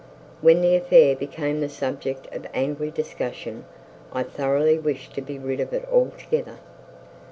[0.41, 3.65] When the affair became the subject of angry discussion,
[4.11, 6.57] I thoroughly wished to be rid of it altogether.'